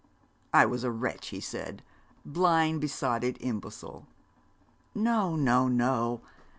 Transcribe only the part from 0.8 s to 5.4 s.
a wretch,' he said, 'blind, besotted, imbecile.' 'No,